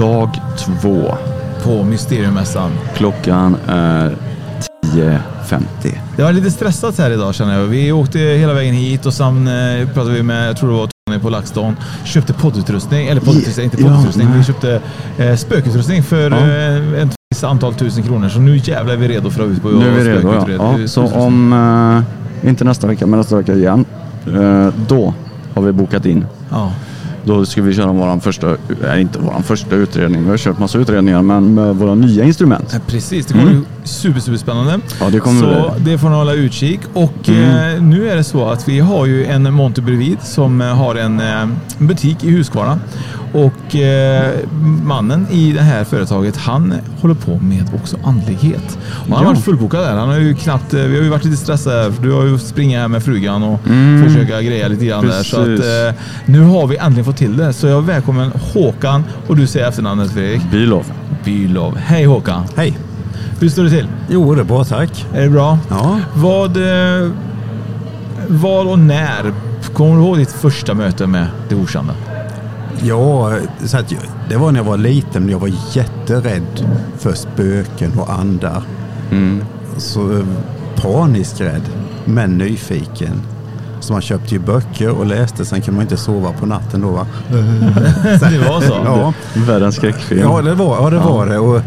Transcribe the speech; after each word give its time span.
Dag 0.00 0.40
två. 0.58 1.14
På 1.62 1.84
Mysteriummässan. 1.84 2.70
Klockan 2.94 3.56
är 3.66 4.16
10.50. 4.94 5.64
Det 6.16 6.22
var 6.22 6.32
lite 6.32 6.50
stressat 6.50 6.98
här 6.98 7.10
idag 7.10 7.34
känner 7.34 7.58
jag. 7.58 7.66
Vi 7.66 7.92
åkte 7.92 8.18
hela 8.18 8.54
vägen 8.54 8.74
hit 8.74 9.06
och 9.06 9.14
sen 9.14 9.48
eh, 9.48 9.88
pratade 9.88 10.14
vi 10.14 10.22
med, 10.22 10.48
jag 10.48 10.56
tror 10.56 10.70
det 10.70 10.76
var 10.76 10.88
Tony 11.06 11.18
på 11.18 11.30
LaxTon. 11.30 11.76
Köpte 12.04 12.32
poddutrustning, 12.32 13.08
eller 13.08 13.20
poddutrustning, 13.20 13.64
inte 13.64 13.76
poddutrustning. 13.76 14.28
Ja, 14.28 14.34
vi 14.36 14.44
köpte 14.44 14.80
eh, 15.18 15.36
spökutrustning 15.36 16.02
för 16.02 16.30
Ja. 16.30 16.36
eh, 16.36 17.02
ett 17.02 17.14
visst 17.30 17.44
antal 17.44 17.74
tusen 17.74 18.02
kronor. 18.02 18.28
Så 18.28 18.38
nu 18.38 18.56
jävlar 18.56 18.94
är 18.94 18.98
vi 18.98 19.08
redo 19.08 19.30
för 19.30 19.42
att 19.44 19.48
ut 19.48 19.62
på 19.62 19.68
Nu 19.68 19.88
är 19.88 20.04
vi 20.04 20.10
redo 20.10 20.34
ja. 20.34 20.78
ja. 20.78 20.88
Så 20.88 21.06
om, 21.06 21.52
eh, 22.42 22.48
inte 22.48 22.64
nästa 22.64 22.86
vecka, 22.86 23.06
men 23.06 23.18
nästa 23.18 23.36
vecka 23.36 23.54
igen. 23.54 23.84
Eh, 24.26 24.68
då 24.88 25.14
har 25.54 25.62
vi 25.62 25.72
bokat 25.72 26.06
in. 26.06 26.26
Ja. 26.50 26.72
Då 27.24 27.46
ska 27.46 27.62
vi 27.62 27.74
köra 27.74 27.92
våran 27.92 28.20
första, 28.20 28.56
nej 28.82 29.00
inte 29.00 29.18
våran 29.18 29.42
första 29.42 29.76
utredning. 29.76 30.24
Vi 30.24 30.30
har 30.30 30.36
kört 30.36 30.58
massa 30.58 30.78
utredningar, 30.78 31.22
men 31.22 31.54
med 31.54 31.76
våra 31.76 31.94
nya 31.94 32.24
instrument. 32.24 32.74
Eh, 32.74 32.80
Precis, 32.86 33.26
det 33.26 33.32
kommer 33.32 33.46
bli 33.46 33.60
super, 33.84 34.20
super 34.20 34.38
spännande. 34.38 34.78
Ja, 35.00 35.10
det 35.10 35.20
kommer 35.20 35.40
Så 35.40 35.46
det. 35.78 35.90
det 35.90 35.98
får 35.98 36.08
ni 36.08 36.14
hålla 36.14 36.32
utkik. 36.34 36.80
Och 36.94 37.28
eh, 37.28 37.82
nu 37.82 38.08
är 38.10 38.16
det 38.16 38.24
så 38.24 38.48
att 38.48 38.68
vi 38.68 38.78
har 38.80 39.06
ju 39.06 39.24
en 39.24 39.54
monter 39.54 39.82
bredvid 39.82 40.16
som 40.22 40.60
eh, 40.60 40.66
har 40.76 40.94
en 40.94 41.20
eh, 41.20 41.48
butik 41.78 42.24
i 42.24 42.30
Huskvarna. 42.30 42.78
Och 43.32 43.76
eh, 43.76 44.32
mannen 44.84 45.26
i 45.30 45.52
det 45.52 45.60
här 45.62 45.84
företaget, 45.84 46.36
han 46.36 46.74
håller 47.00 47.14
på 47.14 47.38
med 47.38 47.64
också 47.74 47.96
andlighet. 48.04 48.78
Och 48.92 49.08
han 49.08 49.12
har 49.16 49.24
Ja. 49.24 49.28
varit 49.28 49.44
fullbokad 49.44 49.80
där. 49.80 49.96
Han 49.96 50.08
har 50.08 50.18
ju 50.18 50.34
knappt, 50.34 50.74
eh, 50.74 50.80
vi 50.80 50.96
har 50.96 51.02
ju 51.04 51.08
varit 51.08 51.24
lite 51.24 51.36
stressade. 51.36 51.92
för 51.92 52.02
Du 52.02 52.12
har 52.12 52.24
ju 52.24 52.38
springa 52.38 52.80
här 52.80 52.88
med 52.88 53.02
frugan 53.02 53.42
och 53.42 53.60
Mm. 53.66 54.04
försöka 54.08 54.42
greja 54.42 54.68
lite 54.68 54.84
grann 54.86 55.06
där. 55.06 55.22
Så 55.22 55.40
att, 55.40 55.46
eh, 55.48 56.00
nu 56.26 56.40
har 56.40 56.66
vi 56.66 56.76
äntligen 56.76 57.04
fått 57.04 57.16
till 57.16 57.36
det. 57.36 57.52
Så 57.52 57.66
jag 57.66 57.82
välkommen 57.82 58.32
Håkan 58.54 59.04
och 59.26 59.36
du 59.36 59.46
säger 59.46 59.68
efternamnet 59.68 60.10
Fredrik. 60.10 60.42
Bilov. 60.50 60.84
Bylov. 61.24 61.76
Hej 61.76 62.04
Håkan! 62.04 62.42
Hej! 62.56 62.78
Hur 63.40 63.48
står 63.48 63.62
det 63.64 63.70
till? 63.70 63.86
Jo, 64.10 64.34
det 64.34 64.40
är 64.40 64.44
bra 64.44 64.64
tack. 64.64 65.06
Är 65.14 65.22
det 65.22 65.30
bra? 65.30 65.58
Ja. 65.68 65.98
Vad, 66.14 66.56
eh, 66.56 67.08
vad 68.28 68.66
och 68.66 68.78
när? 68.78 69.32
Kommer 69.74 69.96
du 69.96 70.02
ihåg 70.02 70.18
ditt 70.18 70.32
första 70.32 70.74
möte 70.74 71.06
med 71.06 71.26
det 71.48 71.54
okända? 71.54 71.94
Ja, 72.82 73.32
så 73.64 73.76
att 73.76 73.94
det 74.28 74.36
var 74.36 74.52
när 74.52 74.60
jag 74.60 74.64
var 74.64 74.76
liten, 74.76 75.22
men 75.22 75.30
jag 75.32 75.38
var 75.38 75.50
jätterädd 75.72 76.68
för 76.98 77.12
spöken 77.12 77.98
och 77.98 78.12
andar. 78.12 78.62
Så 79.76 80.12
eh, 80.12 80.24
paniskt 80.76 81.40
rädd, 81.40 81.62
men 82.04 82.38
nyfiken. 82.38 83.22
Så 83.80 83.92
man 83.92 84.02
köpte 84.02 84.34
ju 84.34 84.40
böcker 84.40 84.90
och 84.90 85.06
läste, 85.06 85.44
sen 85.44 85.60
kunde 85.62 85.76
man 85.76 85.82
inte 85.82 85.96
sova 85.96 86.32
på 86.32 86.46
natten 86.46 86.80
då 86.80 86.88
va? 86.88 87.06
Det 88.20 88.48
var 88.48 88.60
så? 88.60 88.74
Ja, 88.84 89.12
Världens 89.34 89.76
skräckfilm. 89.76 90.20
ja 90.20 90.42
det 90.42 90.54
var, 90.54 90.76
ja, 90.76 90.90
det, 90.90 90.98
var 90.98 91.26
det. 91.26 91.38
Och 91.38 91.60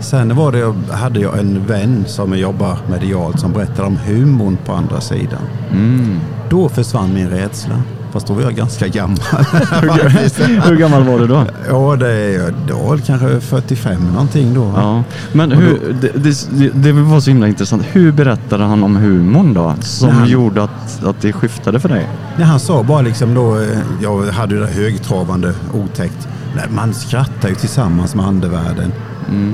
sen 0.00 0.36
var 0.36 0.52
det, 0.52 0.74
hade 0.94 1.20
jag 1.20 1.38
en 1.38 1.66
vän 1.66 2.04
som 2.06 2.38
jobbar 2.38 2.78
medialt 2.90 3.40
som 3.40 3.52
berättade 3.52 3.82
om 3.88 3.96
humorn 3.96 4.58
på 4.66 4.72
andra 4.72 5.00
sidan. 5.00 5.42
Mm. 5.72 6.20
Då 6.50 6.68
försvann 6.68 7.14
min 7.14 7.28
rädsla. 7.30 7.82
Fast 8.12 8.26
då 8.26 8.34
var 8.34 8.42
jag 8.42 8.54
ganska 8.54 8.88
gammal. 8.88 9.18
Hur 10.64 10.76
gammal 10.76 11.02
var 11.02 11.18
du 11.18 11.26
då? 11.26 11.44
Ja, 11.68 11.96
det, 11.96 12.12
är- 12.12 12.54
det 12.66 12.72
var 12.72 12.98
kanske 12.98 13.40
45 13.40 14.12
någonting 14.12 14.54
då. 14.54 14.72
Ja, 14.76 15.02
men 15.32 15.52
hur, 15.52 15.96
det, 16.00 16.48
det, 16.50 16.70
det 16.70 16.92
var 16.92 17.20
så 17.20 17.30
himla 17.30 17.48
intressant. 17.48 17.82
Hur 17.92 18.12
berättade 18.12 18.64
han 18.64 18.84
om 18.84 18.96
humorn 18.96 19.54
då? 19.54 19.74
Som 19.80 20.08
han- 20.08 20.28
gjorde 20.28 20.62
att, 20.62 21.04
att 21.04 21.20
det 21.20 21.32
skiftade 21.32 21.80
för 21.80 21.88
dig? 21.88 22.08
Nej, 22.36 22.46
han 22.46 22.60
sa 22.60 22.82
bara 22.82 23.00
liksom 23.00 23.34
då, 23.34 23.56
eh, 23.60 23.68
jag 24.02 24.22
hade 24.26 24.54
ju 24.54 24.60
det 24.60 24.66
högtravande 24.66 25.52
otäckt. 25.74 26.28
Nej, 26.56 26.64
Man 26.70 26.94
skrattar 26.94 27.48
ju 27.48 27.54
tillsammans 27.54 28.14
med 28.14 28.26
andevärlden. 28.26 28.92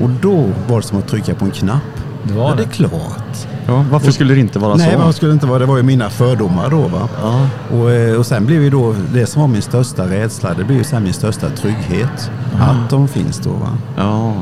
Och 0.03 0.09
då 0.21 0.49
var 0.69 0.77
det 0.81 0.87
som 0.87 0.97
att 0.97 1.07
trycka 1.07 1.35
på 1.35 1.45
en 1.45 1.51
knapp. 1.51 1.81
Det 2.23 2.33
var 2.33 2.43
ja, 2.43 2.49
det 2.49 2.55
det. 2.57 2.63
är 2.63 2.69
klart. 2.69 3.47
Ja, 3.69 3.85
varför 3.91 4.11
skulle 4.11 4.33
det 4.33 4.39
inte 4.39 4.59
vara 4.59 4.75
Nej, 4.75 4.91
så? 4.93 4.99
man 4.99 5.13
skulle 5.13 5.33
inte 5.33 5.45
vara, 5.45 5.59
det 5.59 5.65
var 5.65 5.77
ju 5.77 5.83
mina 5.83 6.09
fördomar 6.09 6.69
då. 6.69 6.81
Va? 6.81 7.09
Ja. 7.21 7.47
Och, 7.77 7.91
eh, 7.91 8.15
och 8.19 8.25
sen 8.25 8.45
blev 8.45 8.63
ju 8.63 8.69
då, 8.69 8.95
det 9.13 9.25
som 9.25 9.41
var 9.41 9.47
min 9.47 9.61
största 9.61 10.03
rädsla, 10.09 10.53
det 10.57 10.63
blev 10.63 10.77
ju 10.77 10.83
sen 10.83 11.03
min 11.03 11.13
största 11.13 11.49
trygghet. 11.49 12.31
Att 12.59 12.89
de 12.89 13.07
finns 13.07 13.37
då. 13.39 13.49
Va? 13.49 13.69
Ja, 13.97 14.33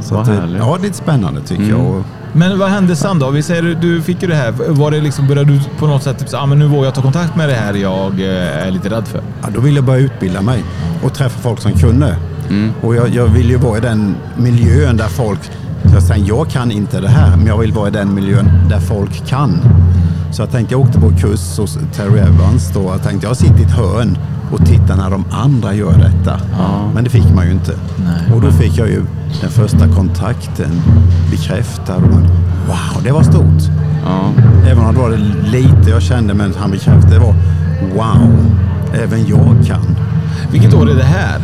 Så 0.00 0.14
vad 0.14 0.22
att, 0.22 0.28
det- 0.28 0.34
härligt. 0.40 0.58
ja, 0.58 0.76
det 0.76 0.80
är 0.80 0.82
lite 0.82 0.96
spännande 0.96 1.40
tycker 1.40 1.62
Mm. 1.62 1.76
jag. 1.76 1.86
Och, 1.96 2.02
Men 2.32 2.58
vad 2.58 2.68
hände 2.68 2.96
sen 2.96 3.18
då? 3.18 3.30
Vi 3.30 3.42
säger 3.42 3.62
du- 3.80 4.02
fick 4.02 4.22
ju 4.22 4.28
det 4.28 4.34
här. 4.34 4.52
Var 4.68 4.90
det 4.90 5.00
liksom, 5.00 5.26
började 5.28 5.52
du 5.52 5.60
på 5.78 5.86
något 5.86 6.02
sätt 6.02 6.18
typ 6.18 6.28
ah, 6.34 6.46
men 6.46 6.58
nu 6.58 6.66
vågar 6.66 6.84
jag 6.84 6.94
ta 6.94 7.02
kontakt 7.02 7.36
med 7.36 7.48
det 7.48 7.54
här 7.54 7.74
jag 7.74 8.20
eh, 8.20 8.66
är 8.66 8.70
lite 8.70 8.88
rädd 8.88 9.08
för? 9.08 9.20
Ja, 9.42 9.48
då 9.54 9.60
ville 9.60 9.76
jag 9.76 9.84
börja 9.84 10.00
utbilda 10.00 10.42
mig 10.42 10.64
och 11.02 11.12
träffa 11.14 11.40
folk 11.40 11.60
som 11.60 11.72
kunde. 11.72 12.16
Mm. 12.50 12.72
Och 12.82 12.94
jag, 12.96 13.08
jag 13.08 13.26
vill 13.26 13.50
ju 13.50 13.56
vara 13.56 13.78
i 13.78 13.80
den 13.80 14.14
miljön 14.36 14.96
där 14.96 15.08
folk... 15.08 15.40
Jag, 15.92 16.02
säger, 16.02 16.28
jag 16.28 16.50
kan 16.50 16.70
inte 16.70 17.00
det 17.00 17.08
här, 17.08 17.36
men 17.36 17.46
jag 17.46 17.58
vill 17.58 17.72
vara 17.72 17.88
i 17.88 17.90
den 17.90 18.14
miljön 18.14 18.50
där 18.68 18.80
folk 18.80 19.26
kan. 19.26 19.60
Så 20.32 20.42
jag 20.42 20.50
tänkte, 20.50 20.74
jag 20.74 20.80
åkte 20.80 21.00
på 21.00 21.10
kurs 21.10 21.58
hos 21.58 21.78
Terry 21.92 22.18
Evans 22.18 22.70
då. 22.74 22.82
Jag 22.82 23.02
tänkte, 23.02 23.26
jag 23.26 23.36
sitter 23.36 23.60
i 23.60 23.62
ett 23.62 23.70
hörn 23.70 24.18
och 24.52 24.66
tittar 24.66 24.96
när 24.96 25.10
de 25.10 25.24
andra 25.30 25.74
gör 25.74 25.92
detta. 25.92 26.40
Men 26.94 27.04
det 27.04 27.10
fick 27.10 27.34
man 27.34 27.46
ju 27.46 27.52
inte. 27.52 27.72
Nej. 27.96 28.34
Och 28.34 28.40
då 28.40 28.50
fick 28.50 28.78
jag 28.78 28.88
ju 28.88 29.02
den 29.40 29.50
första 29.50 29.88
kontakten 29.88 30.70
bekräftad. 31.30 31.96
Och 31.96 32.20
wow, 32.68 33.02
det 33.04 33.12
var 33.12 33.22
stort. 33.22 33.72
Ja. 34.04 34.30
Även 34.70 34.84
om 34.84 34.94
det 34.94 35.00
var 35.00 35.18
lite 35.50 35.90
jag 35.90 36.02
kände, 36.02 36.34
men 36.34 36.54
han 36.58 36.70
bekräftade, 36.70 37.14
det 37.14 37.20
var 37.20 37.34
wow, 37.94 38.36
även 39.02 39.26
jag 39.26 39.66
kan. 39.66 39.96
Vilket 40.52 40.74
år 40.74 40.90
är 40.90 40.94
det 40.94 41.04
här? 41.04 41.40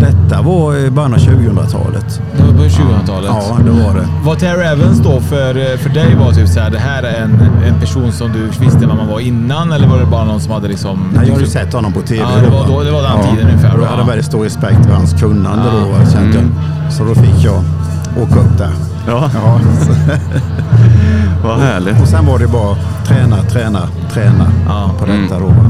Detta 0.00 0.42
var 0.42 0.76
i 0.76 0.90
början 0.90 1.12
av 1.14 1.18
2000-talet. 1.18 2.20
Det 2.36 2.42
var 2.42 2.52
på 2.52 2.62
2000-talet. 2.64 3.30
Ja, 3.48 3.58
det 3.64 3.70
var 3.70 3.94
det. 3.94 4.08
Vad 4.24 4.38
Terry 4.38 4.62
Evans 4.64 4.98
då 4.98 5.20
för, 5.20 5.76
för 5.76 5.90
dig 5.90 6.14
var 6.14 6.32
typ 6.32 6.48
så 6.48 6.60
här, 6.60 6.70
det 6.70 6.78
här 6.78 7.02
är 7.02 7.22
en, 7.22 7.40
en 7.74 7.80
person 7.80 8.12
som 8.12 8.32
du 8.32 8.64
visste 8.64 8.78
vem 8.78 8.96
man 8.96 9.08
var 9.08 9.20
innan 9.20 9.72
eller 9.72 9.88
var 9.88 9.98
det 9.98 10.06
bara 10.06 10.24
någon 10.24 10.40
som 10.40 10.52
hade 10.52 10.68
liksom... 10.68 11.10
Nej, 11.14 11.26
jag 11.28 11.34
har 11.34 11.40
ju 11.40 11.46
sett 11.46 11.72
honom 11.72 11.92
på 11.92 12.00
TV. 12.00 12.22
Ja, 12.36 12.40
det 12.44 12.50
var 12.50 12.66
då- 12.66 12.82
det 12.84 12.90
var 12.90 13.02
den 13.02 13.30
tiden 13.30 13.46
ungefär, 13.48 13.72
Och 13.72 13.78
då 13.78 13.84
ja. 13.84 13.88
hade 13.88 14.00
jag 14.02 14.06
väldigt 14.06 14.26
stor 14.26 14.44
respekt 14.44 14.86
för 14.86 14.92
hans 14.94 15.20
kunnande 15.20 15.64
Ja. 15.66 15.80
då. 15.84 16.02
Jag 16.02 16.12
kände, 16.12 16.38
Så 16.90 17.04
då 17.04 17.14
fick 17.14 17.44
jag 17.44 17.62
åka 18.22 18.40
upp 18.40 18.58
där. 18.58 18.70
Ja, 19.06 19.30
Ja, 19.34 19.60
vad 21.44 21.58
härligt. 21.60 22.00
och 22.02 22.08
sen 22.08 22.26
var 22.26 22.38
det 22.38 22.46
bara 22.46 22.76
träna, 23.06 23.36
träna, 23.42 23.80
träna 24.12 24.46
Ja. 24.68 24.90
på 24.98 25.06
detta 25.06 25.38
då. 25.40 25.46
va. 25.46 25.64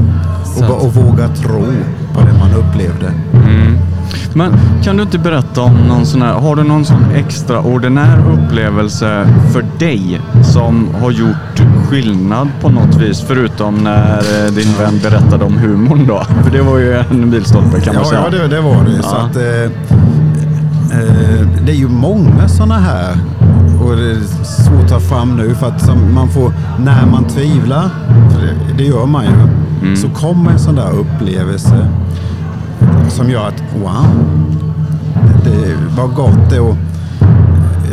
Så 0.57 0.65
Och, 0.73 0.85
och 0.85 0.93
våga 0.93 1.27
tro 1.27 1.65
på 2.13 2.19
det 2.21 2.33
man 2.39 2.53
upplevde. 2.53 3.11
Men 4.33 4.53
kan 4.83 4.97
du 4.97 5.03
inte 5.03 5.19
berätta 5.19 5.61
om 5.61 5.73
någon 5.87 6.05
sån 6.05 6.21
här, 6.21 6.33
har 6.33 6.55
du 6.55 6.63
någon 6.63 6.85
sån 6.85 7.05
extraordinär 7.15 8.17
upplevelse 8.33 9.27
för 9.53 9.65
dig 9.79 10.21
som 10.43 10.87
har 11.01 11.11
gjort 11.11 11.61
skillnad 11.89 12.47
på 12.61 12.69
något 12.69 12.95
vis 12.95 13.21
förutom 13.27 13.75
när 13.75 14.17
eh, 14.17 14.51
din 14.51 14.73
vän 14.79 14.99
berättade 15.03 15.45
om 15.45 15.57
humorn 15.57 16.07
då? 16.07 16.23
För 16.43 16.51
det 16.51 16.61
var 16.61 16.77
ju 16.77 16.93
en 16.93 17.29
milstolpe 17.29 17.81
kan 17.81 17.95
man 17.95 18.03
Ja, 18.03 18.09
säga. 18.09 18.21
ja 18.25 18.29
det, 18.37 18.47
det 18.55 18.61
var 18.61 18.83
det. 18.83 19.03
Så 19.03 19.15
Ja. 19.15 19.25
att, 19.29 19.35
eh, 19.35 19.63
eh, 20.99 21.47
det 21.65 21.71
är 21.71 21.75
ju 21.75 21.87
många 21.87 22.47
sådana 22.47 22.79
här 22.79 23.17
och 23.83 23.95
det 23.95 24.11
är 24.11 24.43
svårt 24.43 24.83
att 24.83 24.89
ta 24.89 24.99
fram 24.99 25.37
nu 25.37 25.55
för 25.55 25.67
att 25.67 25.89
man 26.13 26.29
får, 26.29 26.53
när 26.79 27.05
man 27.05 27.23
tvivlar, 27.23 27.89
för 28.31 28.41
det, 28.41 28.53
det 28.77 28.83
gör 28.83 29.05
man 29.05 29.23
ju, 29.25 29.31
så 29.95 30.09
kommer 30.09 30.51
en 30.51 30.59
sån 30.59 30.75
där 30.75 30.91
upplevelse 30.91 31.87
som 33.09 33.29
gör 33.29 33.47
att 33.47 33.63
wow, 33.83 34.05
det 35.43 35.75
var 35.97 36.07
gott 36.07 36.49
det. 36.49 36.59
Och 36.59 36.75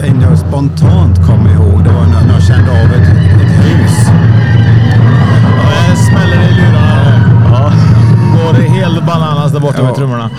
en 0.04 0.20
jag 0.20 0.38
spontant 0.38 1.26
kommer 1.26 1.52
ihåg, 1.54 1.84
det 1.84 1.90
var 1.92 2.06
när 2.26 2.32
jag 2.34 2.42
kände 2.42 2.70
av 2.70 2.92
ett, 2.92 3.08
ett 3.42 3.64
hus. 3.64 4.06
Ja, 5.62 5.90
det 5.90 5.96
smäller 5.96 6.42
i 6.50 6.54
lurarna. 6.54 7.22
Ja. 7.52 7.72
Går 8.32 8.58
det 8.58 8.68
helt 8.68 9.06
bananas 9.06 9.52
där 9.52 9.60
borta 9.60 9.78
Ja. 9.78 9.84
med 9.84 9.94
trummorna. 9.94 10.30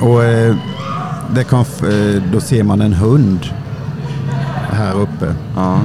Och 0.00 0.24
eh, 0.24 0.54
det 1.34 1.44
kom, 1.44 1.60
eh, 1.60 2.22
då 2.32 2.40
ser 2.40 2.62
man 2.62 2.80
en 2.80 2.92
hund 2.92 3.46
här 4.72 4.94
uppe. 4.94 5.34
Ja. 5.56 5.78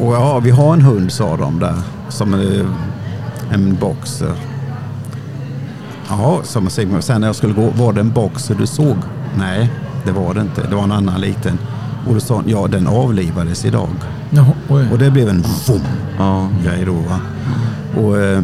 Och 0.00 0.14
ja, 0.14 0.38
vi 0.38 0.50
har 0.50 0.72
en 0.72 0.82
hund 0.82 1.12
sa 1.12 1.36
de 1.36 1.58
där. 1.60 1.74
Som 2.08 2.34
eh, 2.34 2.66
en 3.54 3.74
boxer. 3.80 4.32
Jaha, 6.08 6.40
sa 6.44 6.60
Sigmund. 6.68 7.04
Sen 7.04 7.20
när 7.20 7.28
jag 7.28 7.36
skulle 7.36 7.52
gå, 7.54 7.70
var 7.70 7.92
det 7.92 8.00
en 8.00 8.10
boxer 8.12 8.54
du 8.54 8.66
såg? 8.66 8.96
Nej, 9.38 9.70
det 10.06 10.12
var 10.12 10.34
det 10.34 10.40
inte. 10.40 10.62
Det 10.68 10.74
var 10.76 10.82
en 10.84 10.92
annan 10.92 11.20
liten. 11.20 11.58
Och 12.08 12.14
då 12.14 12.20
sa 12.20 12.34
hon, 12.34 12.44
ja 12.46 12.66
den 12.66 12.86
avlivades 12.86 13.64
idag. 13.64 13.88
Jaha. 14.30 14.52
Och 14.92 14.98
det 14.98 15.10
blev 15.10 15.28
en 15.28 15.44
vom 15.68 15.80
Ja. 16.18 16.48
grej 16.64 16.84
då. 16.84 16.92
Va? 16.92 17.18
Och 18.02 18.18
eh, 18.18 18.42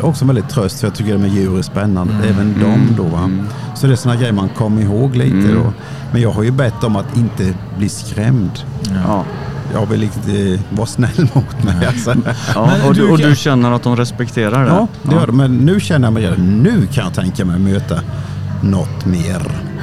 också 0.00 0.24
en 0.24 0.26
väldigt 0.28 0.48
tröst 0.48 0.80
för 0.80 0.86
jag 0.86 0.94
tycker 0.94 1.12
de 1.12 1.18
med 1.18 1.30
djur 1.30 1.58
är 1.58 1.62
spännande. 1.62 2.14
Även 2.28 2.54
de 2.60 2.94
då. 2.96 3.02
Va? 3.02 3.30
Så 3.74 3.86
det 3.86 3.92
är 3.92 3.96
sådana 3.96 4.20
grejer 4.20 4.32
man 4.32 4.48
kommer 4.48 4.82
ihåg 4.82 5.16
lite 5.16 5.52
då. 5.54 5.72
Men 6.12 6.22
jag 6.22 6.30
har 6.30 6.42
ju 6.42 6.50
bett 6.50 6.84
om 6.84 6.96
att 6.96 7.16
inte 7.16 7.54
bli 7.78 7.88
skrämd. 7.88 8.50
Ja. 9.06 9.24
Jag 9.72 9.86
vill 9.86 10.02
inte 10.02 10.58
vara 10.70 10.86
snäll 10.86 11.28
mot 11.34 11.64
mig. 11.64 11.86
Alltså. 11.86 12.14
Ja, 12.54 12.86
och, 12.88 12.94
du 12.94 13.10
och 13.10 13.18
du 13.18 13.36
känner 13.36 13.72
att 13.72 13.82
de 13.82 13.96
respekterar 13.96 14.64
det? 14.64 14.70
Ja, 14.70 14.88
det 15.02 15.14
gör 15.14 15.26
det. 15.26 15.32
Men 15.32 15.56
nu 15.56 15.80
känner 15.80 16.06
jag 16.06 16.12
mig 16.12 16.22
redan. 16.22 16.62
Nu 16.62 16.86
kan 16.86 17.04
jag 17.04 17.14
tänka 17.14 17.44
mig 17.44 17.58
möta 17.58 18.00
något 18.62 19.04
mer. 19.04 19.42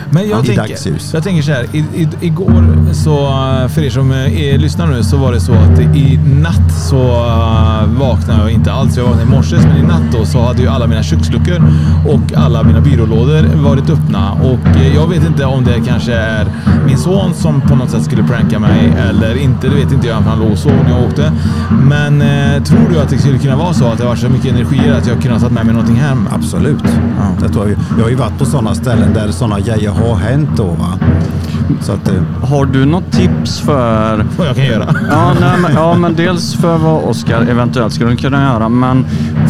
Men 0.09 0.29
jag, 0.29 0.43
I 0.43 0.47
tänker, 0.47 0.67
dagsljus. 0.67 1.13
jag 1.13 1.23
tänker 1.23 1.41
så 1.41 1.51
här. 1.51 1.67
I, 1.71 1.77
i, 1.77 2.07
igår, 2.21 2.93
så, 2.93 3.27
för 3.69 3.81
er 3.81 3.89
som 3.89 4.11
eh, 4.11 4.57
lyssnar 4.57 4.87
nu, 4.87 5.03
så 5.03 5.17
var 5.17 5.31
det 5.31 5.39
så 5.39 5.53
att 5.53 5.79
i 5.79 6.19
natt 6.41 6.73
så 6.89 7.03
eh, 7.03 7.99
vaknade 7.99 8.41
jag 8.41 8.51
inte 8.51 8.71
alls. 8.71 8.97
Jag 8.97 9.03
vaknade 9.03 9.23
i 9.23 9.29
morse, 9.35 9.55
men 9.55 9.77
i 9.77 9.81
natt 9.81 10.11
då 10.11 10.25
så 10.25 10.41
hade 10.41 10.61
ju 10.61 10.67
alla 10.67 10.87
mina 10.87 11.03
köksluckor 11.03 11.63
och 12.07 12.33
alla 12.35 12.63
mina 12.63 12.81
byrålådor 12.81 13.43
varit 13.55 13.89
öppna. 13.89 14.31
Och 14.31 14.77
eh, 14.77 14.95
jag 14.95 15.07
vet 15.07 15.25
inte 15.25 15.45
om 15.45 15.63
det 15.63 15.81
kanske 15.87 16.13
är 16.13 16.47
min 16.85 16.97
son 16.97 17.33
som 17.33 17.61
på 17.61 17.75
något 17.75 17.89
sätt 17.89 18.03
skulle 18.03 18.23
pranka 18.23 18.59
mig 18.59 18.93
eller 19.09 19.35
inte. 19.35 19.69
Det 19.69 19.75
vet 19.75 19.91
inte 19.91 20.07
jag, 20.07 20.23
för 20.23 20.29
han 20.29 20.39
låg 20.39 20.51
och 20.51 20.57
sov 20.57 20.71
när 20.83 20.89
jag 20.89 21.07
åkte. 21.07 21.31
Men 21.83 22.21
eh, 22.21 22.63
tror 22.63 22.89
du 22.93 22.99
att 22.99 23.09
det 23.09 23.17
skulle 23.17 23.37
kunna 23.37 23.55
vara 23.55 23.73
så 23.73 23.85
att 23.85 23.97
det 23.97 24.05
var 24.05 24.15
så 24.15 24.29
mycket 24.29 24.51
energier 24.51 24.93
att 24.93 25.07
jag 25.07 25.21
kunde 25.21 25.33
ha 25.33 25.39
tagit 25.39 25.53
med 25.53 25.65
mig 25.65 25.73
någonting 25.73 25.97
hem? 25.97 26.27
Absolut. 26.31 26.83
Det 27.41 27.49
tror 27.49 27.69
jag. 27.69 27.77
jag 27.97 28.03
har 28.03 28.09
ju 28.09 28.15
varit 28.15 28.37
på 28.37 28.45
sådana 28.45 28.75
ställen 28.75 29.13
där 29.13 29.31
sådana 29.31 29.59
grejer 29.59 29.82
har 29.91 30.15
hänt 30.15 30.50
då. 30.57 30.63
Va? 30.63 31.00
Så 31.81 31.91
att, 31.91 32.07
eh, 32.07 32.24
Har 32.50 32.65
du 32.65 32.85
något 32.85 33.12
tips 33.12 33.59
för 33.59 34.25
Vad 34.38 34.47
jag 34.47 34.56
kan 34.56 34.65
göra? 34.65 34.95
Ja, 35.09 35.33
nej, 35.41 35.59
men, 35.62 35.74
ja, 35.74 35.97
men 35.97 36.15
dels 36.15 36.56
för 36.56 36.77
vad 36.77 37.03
Oskar 37.03 37.41
eventuellt 37.41 37.94
skulle 37.94 38.15
kunna 38.15 38.44
göra, 38.44 38.69
men 38.69 39.06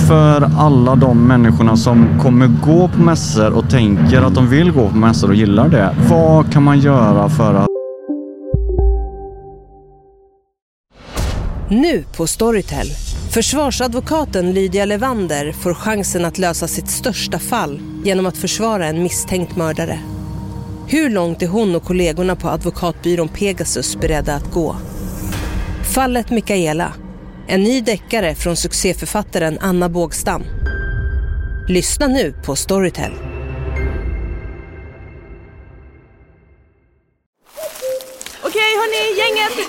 för 0.08 0.50
alla 0.58 0.96
de 0.96 1.28
människorna 1.28 1.78
som 1.78 2.08
kommer 2.22 2.48
gå 2.48 2.88
på 2.88 3.00
mässor 3.00 3.54
och 3.54 3.70
tänker 3.70 4.22
att 4.22 4.36
de 4.36 4.50
vill 4.50 4.72
gå 4.72 4.90
på 4.90 4.96
mässor 4.96 5.30
och 5.30 5.36
gillar 5.36 5.70
det. 5.70 5.96
Vad 6.10 6.54
kan 6.54 6.64
man 6.64 6.80
göra 6.80 7.30
för 7.30 7.54
att 7.54 7.68
Nu 11.70 12.04
på 12.18 12.28
Storytel. 12.28 12.88
Försvarsadvokaten 13.34 14.54
Lydia 14.54 14.86
Levander 14.86 15.52
får 15.52 15.74
chansen 15.74 16.26
att 16.26 16.38
lösa 16.38 16.68
sitt 16.68 16.90
största 16.90 17.40
fall 17.40 17.82
genom 18.04 18.26
att 18.26 18.38
försvara 18.38 18.86
en 18.86 19.04
misstänkt 19.04 19.56
mördare. 19.56 20.00
Hur 20.88 21.10
långt 21.10 21.42
är 21.42 21.48
hon 21.48 21.76
och 21.76 21.84
kollegorna 21.84 22.36
på 22.36 22.50
advokatbyrån 22.50 23.28
Pegasus 23.28 23.96
beredda 23.96 24.34
att 24.34 24.52
gå? 24.52 24.76
Fallet 25.96 26.30
Mikaela. 26.30 26.94
En 27.48 27.64
ny 27.64 27.82
deckare 27.82 28.36
från 28.36 28.56
succéförfattaren 28.56 29.58
Anna 29.62 29.90
Bågstam. 29.90 30.44
Lyssna 31.70 32.08
nu 32.08 32.34
på 32.46 32.56
Storytel. 32.56 33.12
Okej 38.44 38.76
hörni, 38.76 39.20
gänget. 39.20 39.68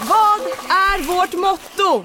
Vad 0.00 0.40
är 0.70 1.02
vårt 1.02 1.32
motto? 1.32 2.04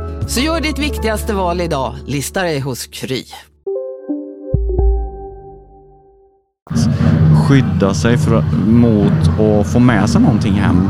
Så 0.31 0.39
gör 0.39 0.61
ditt 0.61 0.79
viktigaste 0.79 1.33
val 1.33 1.61
idag, 1.61 1.95
lista 2.05 2.43
dig 2.43 2.59
hos 2.59 2.87
Kry. 2.87 3.23
skydda 7.47 7.93
sig 7.93 8.17
för, 8.17 8.43
mot 8.67 9.39
att 9.39 9.67
få 9.67 9.79
med 9.79 10.09
sig 10.09 10.21
någonting 10.21 10.53
hem? 10.53 10.89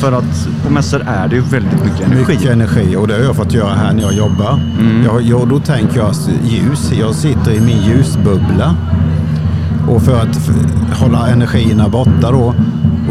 För 0.00 0.12
att 0.12 0.48
på 0.64 0.72
mässor 0.72 1.02
är 1.06 1.28
det 1.28 1.36
ju 1.36 1.42
väldigt 1.42 1.84
mycket 1.84 2.00
energi. 2.00 2.32
Mycket 2.32 2.50
energi 2.50 2.96
och 2.96 3.08
det 3.08 3.14
har 3.14 3.20
jag 3.20 3.36
fått 3.36 3.52
göra 3.52 3.74
här 3.74 3.92
när 3.92 4.02
jag 4.02 4.14
jobbar. 4.14 4.60
Jag, 5.04 5.22
jag, 5.22 5.48
då 5.48 5.60
tänker 5.60 5.96
jag 5.96 6.14
ljus. 6.44 6.92
Jag 6.92 7.14
sitter 7.14 7.52
i 7.52 7.60
min 7.60 7.82
ljusbubbla. 7.82 8.76
Och 9.88 10.02
för 10.02 10.20
att 10.20 10.50
hålla 11.00 11.28
energierna 11.28 11.88
borta 11.88 12.30
då. 12.30 12.54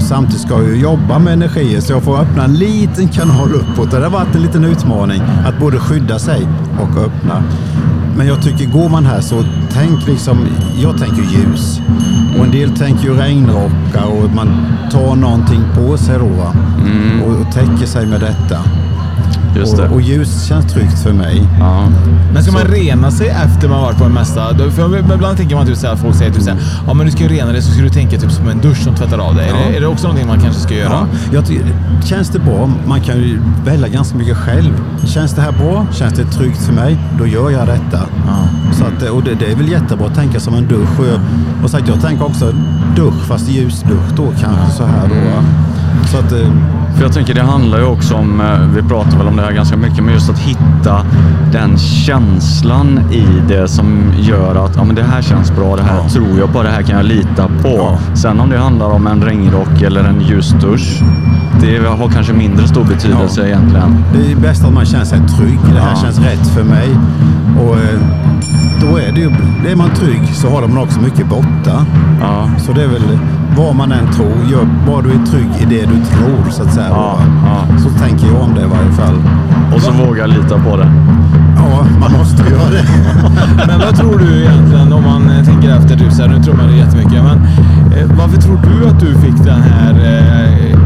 Och 0.04 0.10
samtidigt 0.10 0.42
ska 0.42 0.54
jag 0.54 0.70
ju 0.70 0.82
jobba 0.82 1.20
med 1.20 1.34
energier 1.34 1.82
så 1.82 1.94
jag 1.94 2.04
får 2.04 2.20
öppna 2.20 2.44
en 2.44 2.54
liten 2.54 3.08
kanal 3.08 3.52
uppåt. 3.54 3.92
Det 3.92 3.98
har 3.98 4.10
varit 4.10 4.36
en 4.36 4.42
liten 4.42 4.64
utmaning 4.64 5.22
att 5.46 5.60
både 5.60 5.80
skydda 5.80 6.20
sig 6.20 6.48
och 6.80 6.98
öppna. 6.98 7.44
Men 8.18 8.28
jag 8.28 8.42
tycker, 8.44 8.66
går 8.66 8.90
man 8.90 9.06
här 9.06 9.22
så 9.22 9.44
tänk 9.74 10.08
liksom, 10.08 10.38
jag 10.76 10.98
tänker 10.98 11.22
ljus. 11.22 11.82
Och 12.38 12.46
en 12.46 12.52
del 12.52 12.76
tänker 12.76 13.04
ju 13.04 13.14
regnrockar 13.14 14.06
och 14.06 14.30
man 14.36 14.66
tar 14.92 15.16
någonting 15.16 15.64
på 15.76 15.98
sig 15.98 16.20
då 16.20 16.28
va? 16.28 16.56
Och, 17.26 17.42
och 17.42 17.54
täcker 17.54 17.86
sig 17.86 18.06
med 18.06 18.20
detta. 18.20 18.60
Just 19.56 19.78
det. 19.78 19.88
Och, 19.88 19.94
och 19.94 20.02
ljus 20.02 20.44
känns 20.46 20.66
tryggt 20.74 21.00
för 21.00 21.14
mig. 21.14 21.48
Ja. 21.60 21.88
Men 22.34 22.44
ska 22.44 22.52
Så- 22.52 22.58
man 22.58 22.68
rena 22.68 23.12
sig 23.12 23.28
efter 23.28 23.70
man 23.70 23.82
varit 23.82 23.98
på 23.98 24.04
en 24.06 24.12
mässa? 24.14 24.52
Då- 24.54 24.70
För 24.72 24.98
ibland 25.14 25.38
tänker 25.38 25.56
man 25.56 25.66
typ 25.68 25.78
så 25.78 25.88
här, 25.88 25.96
folk 25.96 26.16
säger 26.16 26.32
typ 26.32 26.44
så 26.44 26.50
här, 26.50 26.60
ja 26.88 26.94
men 26.94 27.06
du 27.06 27.12
ska 27.12 27.24
ju 27.24 27.30
rena 27.30 27.52
dig 27.52 27.62
så 27.62 27.72
ska 27.72 27.82
du 27.82 27.90
tänka 27.90 28.18
typ 28.18 28.32
som 28.32 28.48
en 28.50 28.62
dusch 28.62 28.78
som 28.84 28.96
tvättar 28.96 29.18
av 29.18 29.36
dig. 29.36 29.46
Är, 29.46 29.50
Ja. 29.50 29.56
det, 29.72 29.78
är 29.78 29.82
det 29.82 29.88
också 29.88 30.08
någonting 30.08 30.28
man 30.28 30.40
kanske 30.40 30.62
ska 30.62 30.74
göra? 30.74 30.90
Ja, 30.92 31.08
jag 31.34 31.44
känns 32.06 32.30
det 32.30 32.40
bra? 32.40 32.70
Man 32.88 33.02
kan 33.02 33.16
ju 33.18 33.40
välja 33.66 33.88
ganska 33.88 34.18
mycket 34.18 34.38
själv. 34.38 34.74
Känns 35.06 35.34
det 35.34 35.42
här 35.42 35.52
bra? 35.52 35.86
Känns 35.92 36.14
det 36.14 36.24
tryggt 36.26 36.58
för 36.62 36.74
mig? 36.74 36.98
Då 37.20 37.28
gör 37.28 37.50
jag 37.50 37.68
detta. 37.68 38.00
Så 38.74 38.84
att, 38.86 39.10
och 39.10 39.24
det, 39.24 39.36
det 39.36 39.52
är 39.52 39.56
väl 39.56 39.70
jättebra 39.72 40.08
att 40.08 40.16
tänka 40.16 40.40
som 40.40 40.54
en 40.54 40.68
dusch. 40.68 41.00
Och, 41.00 41.64
och 41.64 41.70
sagt, 41.70 41.88
jag 41.88 42.02
tänker 42.02 42.26
också 42.26 42.54
dusch, 42.96 43.22
fast 43.28 43.50
ljusdusch 43.50 44.10
då 44.16 44.24
kanske 44.42 44.72
så 44.78 44.84
här 44.86 45.08
då. 45.10 45.16
Så 46.06 46.18
att, 46.18 46.32
eh, 46.32 46.48
För 46.96 47.04
jag 47.04 47.14
tänker 47.14 47.34
det 47.34 47.42
handlar 47.44 47.78
ju 47.78 47.84
också 47.86 48.16
om, 48.16 48.42
eh, 48.42 48.60
vi 48.76 48.82
pratar 48.82 49.18
väl 49.18 49.28
om 49.28 49.36
det 49.36 49.42
här 49.44 49.52
ganska 49.52 49.78
mycket, 49.78 50.04
men 50.04 50.14
just 50.14 50.30
att 50.30 50.40
hitta 50.40 51.06
den 51.52 51.78
känslan 51.78 53.00
i 53.12 53.26
det 53.48 53.68
som 53.68 54.04
gör 54.20 54.66
att 54.66 54.76
ja, 54.76 54.84
men 54.84 54.96
det 54.96 55.04
här 55.04 55.22
känns 55.22 55.52
bra, 55.56 55.76
det 55.76 55.82
här 55.84 55.98
Ja. 56.04 56.10
tror 56.10 56.40
jag 56.40 56.54
på, 56.54 56.64
det 56.64 56.70
här 56.70 56.82
kan 56.82 56.96
jag 56.98 57.06
lita 57.06 57.48
på. 57.62 57.70
Ja. 57.78 57.98
Sen 58.16 58.40
om 58.40 58.50
det 58.50 58.58
handlar 58.58 58.86
om 58.88 59.08
en 59.08 59.22
regnrock 59.22 59.82
eller 59.82 60.04
en 60.04 60.22
ljusdusch, 60.22 61.02
det 61.62 61.88
har 61.88 62.10
kanske 62.10 62.34
mindre 62.34 62.68
stor 62.68 62.84
betydelse 62.84 63.42
Ja. 63.42 63.48
egentligen. 63.48 64.04
det 64.14 64.32
är 64.32 64.36
bäst 64.36 64.66
att 64.66 64.74
man 64.74 64.86
känner 64.86 65.06
sig 65.06 65.20
trygg. 65.38 65.60
Det 65.74 65.80
här 65.82 65.96
känns 65.96 66.20
rätt 66.20 66.48
för 66.48 66.64
mig. 66.64 66.90
Och 67.60 67.76
eh, 67.76 68.00
då 68.82 68.98
är 68.98 69.12
det 69.12 69.20
ju, 69.22 69.30
är 69.72 69.76
man 69.76 69.90
trygg 69.90 70.28
så 70.34 70.50
har 70.50 70.68
man 70.68 70.78
också 70.78 71.00
mycket 71.00 71.30
borta. 71.30 71.86
Så 72.58 72.72
det 72.74 72.84
är 72.84 72.88
väl 72.88 73.20
vad 73.58 73.76
man 73.76 73.92
än 73.92 74.08
tror, 74.14 74.32
gör, 74.52 74.68
bara 74.88 75.02
du 75.02 75.10
är 75.10 75.26
trygg 75.26 75.50
i 75.60 75.66
det 75.66 75.86
du 75.86 75.93
tror 75.96 76.52
så 76.52 76.64
att 76.64 76.74
säga. 76.74 76.90
Ja, 76.90 77.20
ja. 77.46 77.78
Så 77.78 77.90
tänker 77.90 78.28
jag 78.28 78.42
om 78.42 78.54
det 78.56 78.62
i 78.62 78.66
varje 78.66 78.92
fall. 78.92 79.16
Och 79.76 79.82
så 79.82 79.92
våga 79.92 80.26
lita 80.26 80.58
på 80.60 80.78
det. 80.78 80.92
Ja, 81.56 81.86
man 82.00 82.12
måste 82.12 82.44
göra 82.44 82.70
det. 82.72 82.86
Men 83.68 83.80
vad 83.80 83.96
tror 83.96 84.20
du 84.20 84.44
egentligen 84.44 84.94
om 84.94 85.04
man 85.04 85.30
eh, 85.30 85.46
tänker 85.46 85.70
efter? 85.70 85.98
Typ 85.98 86.12
så 86.12 86.22
här, 86.22 86.30
nu 86.30 86.44
tror 86.44 86.56
man 86.56 86.68
det 86.68 86.78
jättemycket. 86.78 87.24
Men 87.24 87.38
eh, 87.98 88.18
varför 88.18 88.42
tror 88.42 88.60
du 88.64 88.90
att 88.90 89.00
du 89.00 89.16
fick 89.16 89.38
den 89.46 89.62
här 89.62 89.94
eh, 89.94 90.80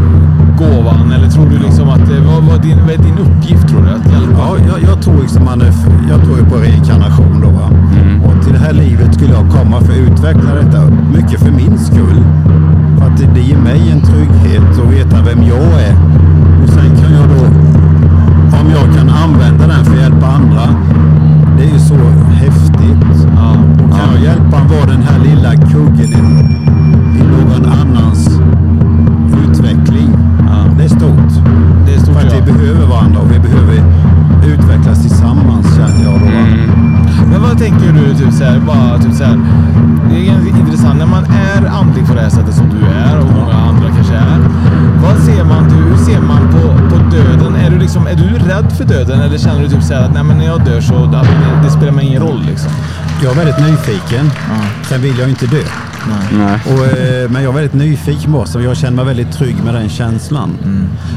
gåvan? 0.57 1.11
Eller 1.11 1.29
tror 1.29 1.45
du 1.49 1.57
liksom 1.57 1.89
att 1.89 2.05
det 2.09 2.19
vad, 2.21 2.43
vad, 2.43 2.61
din, 2.61 2.77
vad 2.81 2.89
är 2.89 2.97
din 2.97 3.17
uppgift 3.17 3.67
tror 3.67 3.81
du? 3.81 3.89
Att 3.89 4.11
hjälpa? 4.11 4.37
Ja, 4.37 4.57
jag, 4.67 4.89
jag 4.89 5.01
tror 5.01 5.21
liksom 5.21 5.45
man 5.45 5.61
är, 5.61 5.73
jag 6.09 6.23
tror 6.23 6.37
på 6.49 6.55
reinkarnation 6.55 7.41
då. 7.41 7.49
Va? 7.49 7.69
Och 8.25 8.43
till 8.43 8.53
det 8.53 8.59
här 8.59 8.73
livet 8.73 9.13
skulle 9.13 9.33
jag 9.33 9.49
komma 9.49 9.81
för 9.81 9.93
att 9.93 9.99
utveckla 9.99 10.53
detta. 10.53 10.81
Mycket 11.13 11.39
för 11.39 11.51
min 11.51 11.77
skull. 11.79 12.23
För 12.97 13.05
att 13.05 13.17
det, 13.17 13.27
det 13.35 13.41
ger 13.41 13.57
mig 13.57 13.89
en 13.91 13.96
vem 15.27 15.43
jag 15.43 15.81
är. 15.81 15.95
Och 16.63 16.69
sen 16.69 16.95
kan 17.01 17.13
jag 17.13 17.29
då, 17.29 17.45
om 18.59 18.69
jag 18.69 18.95
kan 18.97 19.09
använda 19.09 19.67
den 19.67 19.85
för 19.85 19.93
att 19.93 19.99
hjälpa 19.99 20.27
andra. 20.27 20.61
Det 21.57 21.63
är 21.63 21.73
ju 21.73 21.79
så 21.79 21.95
häftigt. 22.31 23.27
Ja. 23.35 23.55
Och 23.83 23.91
kan 23.97 24.13
jag 24.13 24.23
hjälpa 24.23 24.57
vara 24.57 24.85
den 24.85 25.01
här 25.01 25.19
lilla 25.19 25.51
kuggen 25.55 26.13
i, 26.13 27.19
i 27.19 27.23
någon 27.23 27.65
annans 27.65 28.39
utveckling. 29.43 30.09
Det 30.77 30.83
är 30.83 30.89
stort. 30.89 31.43
Det 31.85 31.93
är 31.93 31.99
stort 31.99 32.13
För 32.15 32.27
att 32.27 32.33
ja. 32.33 32.39
vi 32.45 32.51
behöver 32.51 32.85
varandra 32.87 33.19
och 33.19 33.31
vi 33.31 33.39
behöver 33.39 33.83
utvecklas 34.53 35.01
tillsammans 35.01 35.75
känner 35.75 36.03
jag 36.03 36.19
då. 36.19 36.25
va? 36.25 36.45
Men 37.31 37.41
vad 37.41 37.57
tänker 37.57 37.91
du? 37.93 38.15
Typ 38.15 38.33
så 38.33 38.43
här, 38.43 38.59
bara, 38.67 38.97
typ 38.97 39.13
så 39.13 39.23
här, 39.23 39.39
det 40.09 40.27
är 40.27 40.59
intressant 40.59 40.99
när 40.99 41.05
man 41.05 41.23
är 41.23 41.67
andlig 41.79 42.07
på 42.07 42.13
det 42.13 42.21
här 42.21 42.29
sättet 42.29 42.55
som 42.55 42.69
du 42.69 42.86
för 48.77 48.85
döden 48.85 49.21
eller 49.21 49.37
känner 49.37 49.61
du 49.61 49.69
typ 49.69 49.83
så 49.83 49.93
här 49.93 50.01
att 50.01 50.13
Nej, 50.13 50.23
men 50.23 50.37
när 50.37 50.45
jag 50.45 50.65
dör 50.65 50.81
så 50.81 51.05
det, 51.05 51.25
det 51.63 51.69
spelar 51.69 51.91
mig 51.91 52.05
ingen 52.05 52.21
roll? 52.21 52.43
Liksom? 52.49 52.71
Jag 53.23 53.31
är 53.31 53.35
väldigt 53.35 53.59
nyfiken. 53.59 54.31
Sen 54.89 55.01
vill 55.01 55.19
jag 55.19 55.29
inte 55.29 55.45
dö. 55.45 55.61
Nej. 56.31 56.59
Och, 56.65 56.97
eh, 56.97 57.29
men 57.29 57.43
jag 57.43 57.49
är 57.49 57.53
väldigt 57.53 57.73
nyfiken 57.73 58.33
på 58.33 58.45
så 58.45 58.61
jag 58.61 58.77
känner 58.77 58.95
mig 58.95 59.05
väldigt 59.05 59.31
trygg 59.31 59.55
med 59.63 59.73
den 59.73 59.89
känslan. 59.89 60.57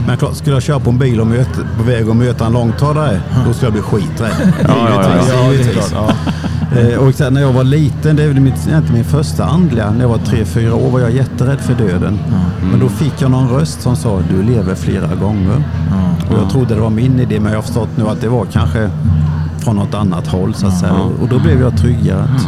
Men 0.07 0.17
klart, 0.17 0.37
skulle 0.37 0.57
jag 0.57 0.63
köra 0.63 0.81
på 0.81 0.91
en 0.91 0.99
bil 0.99 1.21
och 1.21 1.27
möta, 1.27 1.61
på 1.77 1.83
väg 1.83 2.09
och 2.09 2.17
möta 2.17 2.47
en 2.47 2.53
långtradare, 2.53 3.21
då 3.47 3.53
skulle 3.53 3.67
jag 3.67 3.73
bli 3.73 3.83
skiträdd. 3.83 4.53
Ja, 4.63 4.69
ja, 4.69 5.03
ja. 5.03 5.11
Ja, 5.29 5.35
det 5.35 5.47
är 5.49 5.53
givetvis. 5.53 5.89
klart. 5.89 6.09
Ja. 6.09 6.33
Eh, 6.77 6.99
Och 6.99 7.15
sen 7.15 7.35
när 7.35 7.41
jag 7.41 7.53
var 7.53 7.65
liten, 7.65 8.17
det 8.17 8.23
är 8.23 8.29
väl 8.29 8.41
mitt, 8.41 8.69
min 8.93 9.05
första 9.05 9.45
andliga, 9.45 9.91
när 9.91 10.01
jag 10.01 10.09
var 10.09 10.19
tre 10.19 10.45
fyra 10.45 10.75
år 10.75 10.91
var 10.91 11.01
jag 11.01 11.11
jätterädd 11.11 11.61
för 11.61 11.75
döden. 11.75 12.19
Men 12.71 12.81
då 12.81 12.89
fick 12.89 13.13
jag 13.19 13.31
någon 13.31 13.49
röst 13.49 13.81
som 13.83 13.97
sa 13.97 14.19
du 14.31 14.43
lever 14.43 14.75
flera 14.75 15.15
gånger. 15.15 15.65
Och 16.31 16.39
jag 16.43 16.51
trodde 16.51 16.75
det 16.75 16.81
var 16.81 16.91
min 16.91 17.21
idé 17.21 17.41
men 17.41 17.53
jag 17.53 17.59
har 17.59 17.63
förstått 17.63 17.89
nu 17.97 18.09
att 18.09 18.21
det 18.21 18.29
var 18.29 18.45
kanske 18.53 18.91
från 19.59 19.77
något 19.77 19.95
annat 19.95 20.27
håll 20.27 20.55
så 20.55 20.67
att 20.67 20.79
säga. 20.79 20.93
Och 21.23 21.29
då 21.29 21.39
blev 21.39 21.61
jag 21.61 21.77
tryggare. 21.79 22.23
att- 22.23 22.47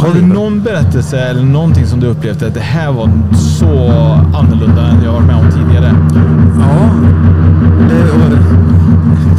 Har 0.00 0.14
du 0.14 0.22
någon 0.26 0.62
berättelse 0.62 1.18
eller 1.20 1.42
någonting 1.42 1.86
som 1.86 2.00
du 2.00 2.06
upplevt 2.06 2.42
att 2.42 2.54
det 2.54 2.60
här 2.60 2.92
var 2.92 3.10
så 3.34 3.66
annorlunda 4.38 4.82
än 4.88 5.04
jag 5.04 5.12
varit 5.12 5.26
med 5.26 5.36
om 5.36 5.50
tidigare? 5.52 5.94
Ja, 6.60 6.90
det, 7.88 8.38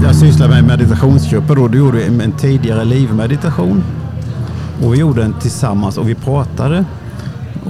jag 0.03 0.15
sysslar 0.15 0.47
med 0.47 0.63
meditationsgrupper 0.63 1.55
då. 1.55 1.67
Du 1.67 1.77
gjorde 1.77 2.03
en 2.03 2.31
tidigare 2.31 2.85
livmeditation. 2.85 3.83
Och 4.83 4.93
vi 4.93 4.97
gjorde 4.99 5.21
den 5.21 5.33
tillsammans 5.33 5.97
och 5.97 6.09
vi 6.09 6.15
pratade. 6.15 6.85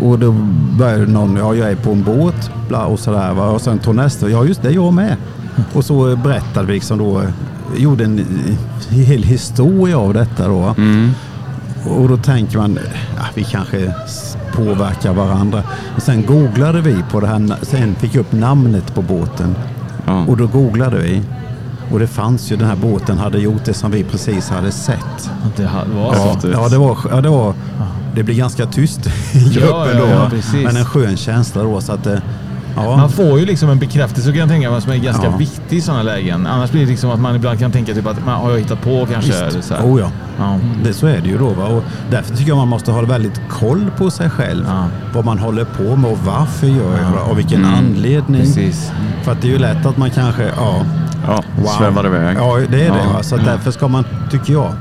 Och 0.02 0.20
då 0.20 0.32
började 0.78 1.06
någon, 1.06 1.36
ja 1.36 1.56
jag 1.56 1.72
är 1.72 1.76
på 1.76 1.92
en 1.92 2.04
båt 2.04 2.52
bla, 2.68 2.86
och 2.86 3.00
sådär. 3.00 3.34
Va? 3.34 3.50
Och 3.50 3.62
sen 3.62 3.80
tog 3.80 3.96
nästa, 3.96 4.30
ja 4.30 4.46
just 4.46 4.62
det, 4.62 4.72
jag 4.72 4.94
med. 4.94 5.16
Och 5.74 5.86
så 5.86 6.16
berättade 6.16 6.68
vi 6.68 6.74
liksom 6.74 6.98
då, 6.98 7.22
gjorde 7.78 8.04
en 8.04 8.26
hel 8.90 9.24
historia 9.24 9.98
av 9.98 10.14
detta 10.14 10.48
då. 10.48 10.76
Och 11.90 12.10
då 12.10 12.18
tänker 12.18 12.58
man, 12.58 12.80
ja, 13.16 13.24
vi 13.36 13.44
kanske 13.44 13.94
påverkar 14.54 15.14
varandra. 15.14 15.64
Och 15.96 16.02
sen 16.02 16.26
googlade 16.26 16.82
vi 16.82 16.96
på 17.12 17.20
det 17.20 17.28
här, 17.28 17.56
sen 17.62 17.96
fick 17.96 18.16
jag 18.16 18.22
upp 18.22 18.32
namnet 18.32 18.96
på 18.96 19.02
båten. 19.02 19.56
Ja. 20.06 20.26
Och 20.26 20.38
då 20.38 20.48
googlade 20.48 20.98
vi. 20.98 21.22
Och 21.92 22.00
det 22.00 22.08
fanns 22.08 22.52
ju, 22.52 22.56
den 22.56 22.68
här 22.68 22.76
båten 22.76 23.18
hade 23.18 23.38
gjort 23.40 23.66
det 23.66 23.74
som 23.74 23.92
vi 23.92 24.04
precis 24.04 24.50
hade 24.50 24.72
sett. 24.72 25.30
Det 25.58 25.64
var 25.64 26.16
Ja, 26.16 26.38
så? 26.42 26.48
ja, 26.54 26.70
det 26.70 26.78
var, 26.78 26.98
ja, 27.12 27.22
det 27.22 27.30
var, 27.30 27.54
det 28.16 28.24
blir 28.24 28.36
ganska 28.36 28.66
tyst 28.66 29.08
i 29.08 29.12
Ja, 29.40 29.50
gruppen 29.62 29.98
ja, 29.98 30.06
då. 30.06 30.08
ja, 30.12 30.28
precis. 30.30 30.64
Men 30.66 30.78
en 30.78 30.86
skön 30.86 31.18
känsla 31.18 31.64
då. 31.64 31.82
Så 31.82 31.92
att, 31.94 32.04
det- 32.04 32.22
ja. 32.76 32.98
Man 32.98 33.10
får 33.10 33.40
ju 33.40 33.46
liksom 33.46 33.70
en 33.70 33.80
bekräftelse 33.80 34.30
kan 34.30 34.40
jag 34.40 34.50
tänka 34.50 34.72
mig 34.72 34.82
som 34.82 34.92
är 34.92 34.98
ganska 34.98 35.26
Ja. 35.26 35.38
viktig 35.38 35.78
i 35.78 35.82
sådana 35.82 36.04
lägen. 36.04 36.48
Annars 36.48 36.72
blir 36.72 36.82
det 36.82 36.88
liksom 36.88 37.10
att 37.12 37.20
man 37.20 37.36
ibland 37.36 37.60
kan 37.60 37.72
tänka 37.72 37.94
typ 37.94 38.08
att 38.08 38.26
man 38.26 38.36
har 38.42 38.52
jag 38.52 38.60
hittat 38.60 38.82
på 38.82 39.08
kanske. 39.12 39.32
Visst. 39.32 39.42
Eller 39.42 39.62
så 39.62 39.74
här. 39.74 39.84
Oh, 39.84 40.00
ja. 40.00 40.12
Ja. 40.40 40.60
Det, 40.84 40.94
så 40.94 41.08
är 41.08 41.22
det 41.22 41.30
ju 41.30 41.38
då. 41.38 41.50
Va? 41.50 41.66
Och 41.66 41.84
därför 42.12 42.36
tycker 42.36 42.50
jag 42.50 42.58
man 42.58 42.68
måste 42.68 42.92
ha 42.92 43.02
väldigt 43.02 43.42
koll 43.50 43.92
på 43.98 44.12
sig 44.12 44.30
själv. 44.30 44.66
Vad 45.14 45.26
man 45.26 45.40
håller 45.40 45.66
på 45.66 45.96
med 45.96 46.12
och 46.12 46.18
varför 46.26 46.68
gör 46.68 46.98
jag 47.04 47.12
det 47.14 47.32
och 47.32 47.38
vilken 47.40 47.66
anledning. 47.66 48.42
Precis. 48.42 48.92
För 49.24 49.32
att 49.32 49.42
det 49.42 49.48
är 49.48 49.52
ju 49.52 49.58
lätt 49.60 49.86
att 49.86 49.98
man 49.98 50.10
kanske, 50.10 50.44
ja, 50.58 50.82
Ja, 51.28 51.44
svävar 51.78 52.06
iväg. 52.06 52.38
Ja, 52.38 52.58
det 52.70 52.86
är 52.86 52.92
det. 52.92 53.04
Ja. 53.04 53.14
Va? 53.14 53.24
Så 53.24 53.38
därför 53.38 53.72
ska 53.72 53.88
man, 53.88 54.06
tycker 54.32 54.54
jag, 54.54 54.74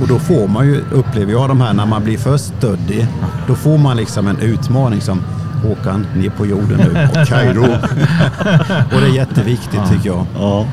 och 0.00 0.08
då 0.08 0.18
får 0.18 0.48
man 0.48 0.66
ju, 0.66 0.80
upplever 0.92 1.32
jag 1.32 1.48
de 1.48 1.60
här, 1.60 1.72
när 1.72 1.86
man 1.86 2.04
blir 2.04 2.18
för 2.18 2.36
stöddig, 2.36 3.06
då 3.46 3.54
får 3.54 3.78
man 3.78 3.96
liksom 3.96 4.28
en 4.28 4.38
utmaning 4.38 5.00
som 5.00 5.20
Håkan, 5.62 6.06
ner 6.16 6.30
på 6.30 6.46
jorden 6.46 6.78
nu. 6.78 7.08
Då. 7.54 7.62
och 8.96 9.00
det 9.00 9.06
är 9.06 9.14
jätteviktigt 9.14 9.80
tycker 9.90 10.08
jag. 10.08 10.26
Ja. 10.38 10.66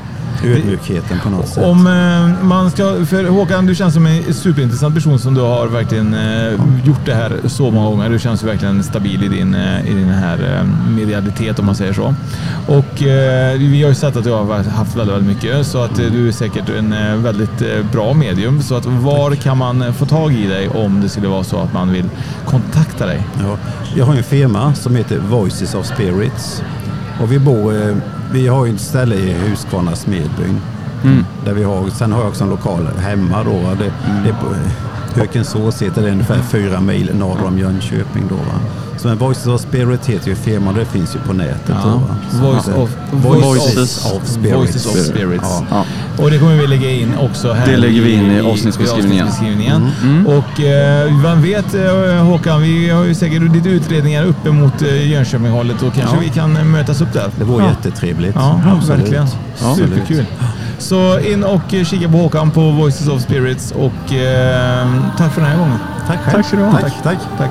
Ödmjukheten 0.44 1.18
på 1.22 1.30
något 1.30 1.48
sätt. 1.48 1.64
Om 1.64 1.86
eh, 1.86 2.44
man 2.46 2.70
ska, 2.70 3.06
för 3.06 3.24
Håkan, 3.24 3.66
du 3.66 3.74
känns 3.74 3.94
som 3.94 4.06
en 4.06 4.34
superintressant 4.34 4.94
person 4.94 5.18
som 5.18 5.34
du 5.34 5.40
har 5.40 5.66
verkligen 5.66 6.14
eh, 6.14 6.52
gjort 6.84 7.06
det 7.06 7.14
här 7.14 7.32
så 7.46 7.70
många 7.70 7.90
gånger. 7.90 8.10
Du 8.10 8.18
känns 8.18 8.42
ju 8.42 8.46
verkligen 8.46 8.82
stabil 8.82 9.24
i 9.24 9.28
din, 9.28 9.54
eh, 9.54 9.90
i 9.90 9.94
din 9.94 10.08
här 10.08 10.64
medialitet 10.90 11.58
om 11.58 11.66
man 11.66 11.74
säger 11.74 11.92
så. 11.92 12.14
Och 12.66 13.02
vi 13.58 13.82
har 13.82 13.88
ju 13.88 13.94
sett 13.94 14.16
att 14.16 14.24
du 14.24 14.30
har 14.30 14.62
haft 14.62 14.96
väldigt, 14.96 15.14
väldigt 15.14 15.34
mycket 15.34 15.66
så 15.66 15.78
att 15.78 15.96
du 15.96 16.28
är 16.28 16.32
säkert 16.32 16.68
en 16.68 17.22
väldigt 17.22 17.90
bra 17.92 18.14
medium. 18.14 18.62
Så 18.62 18.74
att 18.74 18.86
var 18.86 19.34
kan 19.34 19.58
man 19.58 19.94
få 19.94 20.06
tag 20.06 20.32
i 20.32 20.46
dig 20.46 20.68
om 20.68 21.00
det 21.00 21.08
skulle 21.08 21.28
vara 21.28 21.44
så 21.44 21.56
att 21.56 21.72
man 21.72 21.92
vill 21.92 22.10
kontakta 22.46 23.06
dig? 23.06 23.26
Ja, 23.40 23.56
jag 23.96 24.04
har 24.04 24.14
en 24.14 24.22
firma 24.22 24.74
som 24.74 24.96
heter 24.96 25.18
Voices 25.18 25.74
of 25.74 25.86
Spirits. 25.86 26.62
Och 27.20 27.32
vi 27.32 27.38
bor, 27.38 27.96
vi 28.32 28.46
har 28.46 28.66
ju 28.66 28.74
ett 28.74 28.80
ställe 28.80 29.14
i 29.14 29.32
Huskvarna, 29.32 29.96
Smedbyn. 29.96 30.60
Där 31.44 31.52
vi 31.54 31.62
har, 31.64 31.90
sen 31.90 32.12
har 32.12 32.20
jag 32.20 32.28
också 32.28 32.44
en 32.44 32.50
lokal 32.50 32.86
hemma 32.86 33.44
då. 33.44 33.60
det 34.24 34.32
på 34.32 34.46
eh, 34.54 35.20
Hökensås 35.20 35.82
heter 35.82 36.02
det, 36.02 36.10
ungefär 36.10 36.38
fyra 36.42 36.80
mil 36.80 37.10
norr 37.14 37.44
om 37.46 37.58
Jönköping 37.58 38.24
då. 38.28 38.34
Va? 38.34 38.60
Så 38.98 39.08
en 39.08 39.18
Voices 39.18 39.46
of 39.46 39.60
Spirit 39.60 40.06
heter 40.06 40.28
ju 40.28 40.34
firman, 40.34 40.74
det 40.74 40.84
finns 40.84 41.14
ju 41.16 41.18
på 41.18 41.32
nätet. 41.32 41.74
Då, 41.84 41.88
va? 41.88 42.16
Så- 42.30 42.38
Voice 42.38 42.68
of, 42.68 42.90
Voices 43.12 44.04
of 44.12 44.26
Spirits. 44.26 44.54
Voices 44.56 44.86
of 44.86 44.92
Spirits. 44.96 45.44
Ja. 45.48 45.64
Ja. 45.70 45.84
Och 46.24 46.30
det 46.30 46.38
kommer 46.38 46.54
vi 46.56 46.66
lägga 46.66 46.90
in 46.90 47.14
också 47.20 47.52
här 47.52 47.66
Det 47.66 47.76
lägger 47.76 48.02
vi 48.02 48.12
in 48.12 48.30
i 48.30 48.40
avsnittsbeskrivningen. 48.40 49.26
avsnittsbeskrivningen. 49.26 49.90
Mm. 50.02 50.26
Och 50.26 50.60
eh, 50.60 51.10
man 51.12 51.42
vet 51.42 51.74
eh, 51.74 52.24
Håkan, 52.24 52.62
vi 52.62 52.90
har 52.90 53.04
ju 53.04 53.14
säkert 53.14 53.42
lite 53.54 53.68
utredningar 53.68 54.24
uppe 54.24 54.50
mot 54.50 54.82
eh, 54.82 55.10
Jönköping-hållet 55.10 55.82
och 55.82 55.94
kanske 55.94 56.16
Ja. 56.16 56.20
vi 56.22 56.28
kan 56.28 56.56
eh, 56.56 56.64
mötas 56.64 57.00
upp 57.00 57.12
där. 57.12 57.30
Det 57.38 57.44
vore 57.44 57.64
ja. 57.64 57.70
jättetrevligt. 57.70 58.34
Ja, 58.34 58.60
Absolut. 58.76 59.00
verkligen. 59.00 59.26
Superkul. 59.76 60.24
Så 60.78 61.18
in 61.20 61.44
och 61.44 61.60
kika 61.70 62.08
på 62.08 62.16
Håkan 62.16 62.50
på 62.50 62.70
Voices 62.70 63.08
of 63.08 63.22
Spirits 63.22 63.72
och 63.72 64.12
eh, 64.14 64.88
tack 65.18 65.32
för 65.32 65.40
den 65.40 65.50
här 65.50 65.58
gången. 65.58 65.78
Tack 66.06 66.18
själv. 66.24 66.34
Tack 66.36 66.46
ska 66.46 66.56
du 66.56 66.62
ha. 66.62 66.72
Tack, 66.78 66.92
tack. 67.02 67.18
Tack. 67.38 67.50